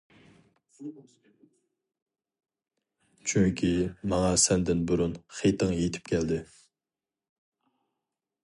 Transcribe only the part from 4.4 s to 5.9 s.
سەندىن بۇرۇن خېتىڭ